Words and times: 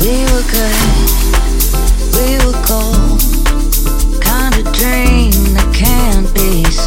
We 0.00 0.22
were 0.30 0.48
cold, 2.64 3.20
kind 4.20 4.54
of 4.54 4.64
dream 4.72 5.32
that 5.54 5.70
can't 5.74 6.32
be. 6.34 6.77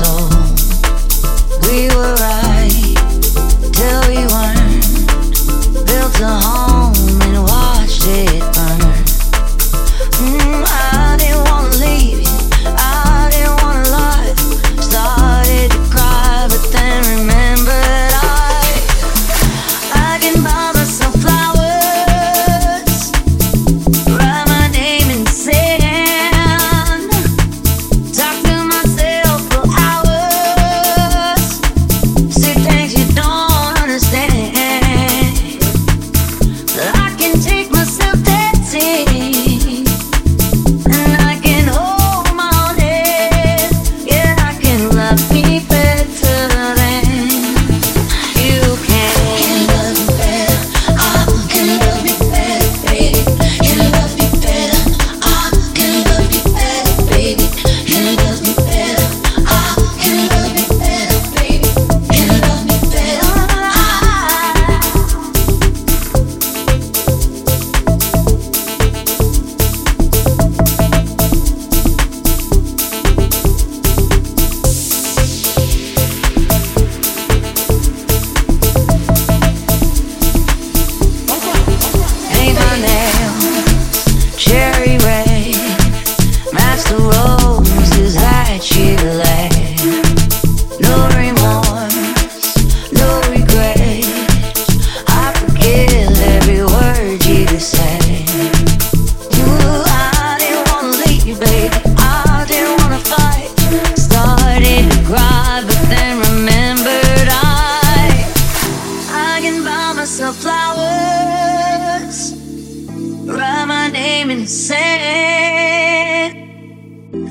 sad. 114.52 116.36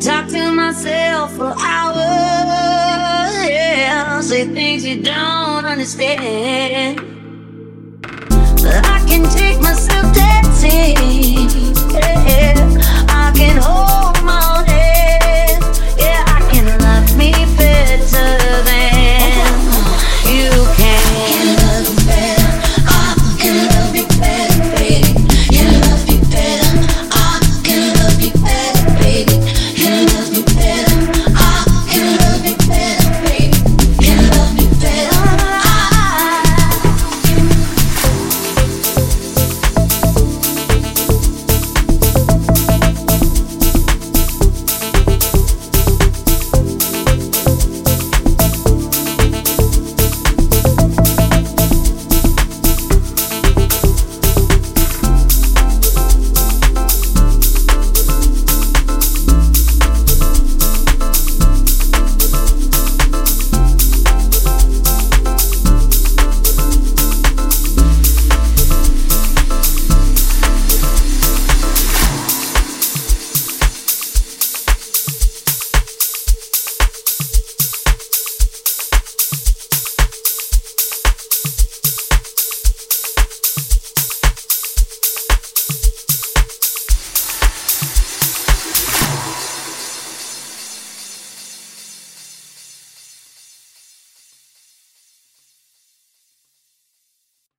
Talk 0.00 0.28
to 0.28 0.52
myself 0.52 1.36
for 1.36 1.52
hours. 1.58 3.48
Yeah, 3.48 4.20
say 4.22 4.46
things 4.46 4.84
you 4.84 5.02
don't 5.02 5.64
understand. 5.66 7.00
But 8.62 8.86
I 8.86 9.04
can 9.06 9.28
take 9.30 9.60
myself 9.60 10.19